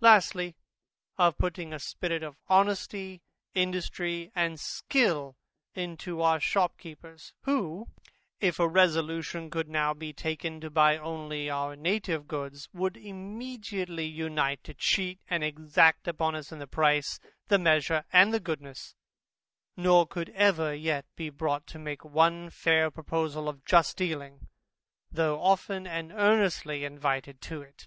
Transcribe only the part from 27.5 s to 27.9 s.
it.